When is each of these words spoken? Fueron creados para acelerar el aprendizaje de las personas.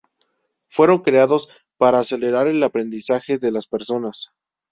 Fueron 0.65 1.03
creados 1.03 1.47
para 1.77 1.99
acelerar 1.99 2.47
el 2.47 2.63
aprendizaje 2.63 3.37
de 3.37 3.51
las 3.51 3.67
personas. 3.67 4.31